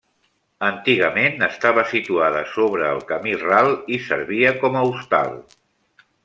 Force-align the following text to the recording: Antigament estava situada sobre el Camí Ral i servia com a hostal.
Antigament 0.67 1.43
estava 1.47 1.83
situada 1.91 2.41
sobre 2.55 2.87
el 2.95 3.03
Camí 3.11 3.35
Ral 3.43 3.69
i 3.99 4.01
servia 4.07 4.55
com 4.65 4.81
a 4.81 4.87
hostal. 4.89 5.39